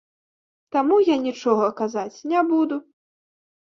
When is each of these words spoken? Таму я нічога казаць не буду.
Таму 0.77 0.95
я 1.13 1.19
нічога 1.27 1.71
казаць 1.85 2.13
не 2.35 2.47
буду. 2.53 2.85